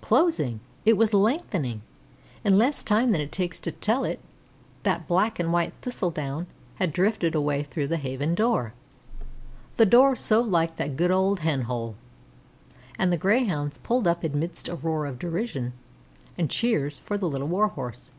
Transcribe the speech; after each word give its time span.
Closing! 0.00 0.58
It 0.84 0.96
was 0.96 1.14
lengthening! 1.14 1.80
In 2.42 2.58
less 2.58 2.82
time 2.82 3.12
than 3.12 3.20
it 3.20 3.30
takes 3.30 3.60
to 3.60 3.70
tell 3.70 4.02
it, 4.02 4.18
that 4.82 5.06
black 5.06 5.38
and 5.38 5.52
white 5.52 5.74
thistledown 5.80 6.48
had 6.74 6.92
drifted 6.92 7.36
away 7.36 7.62
through 7.62 7.86
the 7.86 7.96
Haven 7.96 8.34
door, 8.34 8.74
the 9.76 9.86
door 9.86 10.16
so 10.16 10.40
like 10.40 10.74
that 10.74 10.96
good 10.96 11.12
old 11.12 11.38
hen 11.38 11.60
hole, 11.70 11.94
and 12.98 13.12
the 13.12 13.16
Grey 13.16 13.44
hounds 13.44 13.78
pulled 13.78 14.08
up 14.08 14.24
amidst 14.24 14.66
a 14.66 14.74
roar 14.74 15.06
of 15.06 15.20
derision 15.20 15.72
and 16.36 16.50
cheers 16.50 16.98
for 16.98 17.16
the 17.16 17.28
Little 17.28 17.46
Warhorse. 17.46 18.10